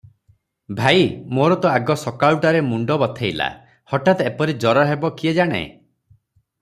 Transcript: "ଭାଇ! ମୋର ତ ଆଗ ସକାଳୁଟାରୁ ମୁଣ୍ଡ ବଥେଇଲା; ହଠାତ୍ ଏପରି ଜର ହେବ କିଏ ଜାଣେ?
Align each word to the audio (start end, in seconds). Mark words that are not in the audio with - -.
"ଭାଇ! 0.77 1.03
ମୋର 1.39 1.57
ତ 1.65 1.73
ଆଗ 1.81 1.97
ସକାଳୁଟାରୁ 2.05 2.63
ମୁଣ୍ଡ 2.71 2.97
ବଥେଇଲା; 3.03 3.51
ହଠାତ୍ 3.93 4.25
ଏପରି 4.31 4.57
ଜର 4.65 4.87
ହେବ 4.93 5.13
କିଏ 5.21 5.35
ଜାଣେ? 5.43 5.61